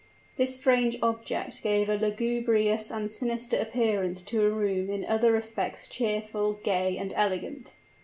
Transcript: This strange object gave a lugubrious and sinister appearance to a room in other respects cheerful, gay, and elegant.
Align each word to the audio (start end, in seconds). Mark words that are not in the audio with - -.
This 0.35 0.55
strange 0.55 0.97
object 1.03 1.61
gave 1.61 1.87
a 1.87 1.93
lugubrious 1.93 2.89
and 2.89 3.11
sinister 3.11 3.55
appearance 3.59 4.23
to 4.23 4.41
a 4.43 4.49
room 4.49 4.89
in 4.89 5.05
other 5.05 5.31
respects 5.31 5.87
cheerful, 5.87 6.53
gay, 6.63 6.97
and 6.97 7.13
elegant. 7.15 7.75